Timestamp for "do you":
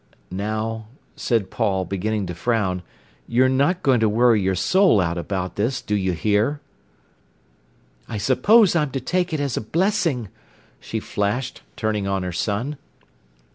5.79-6.13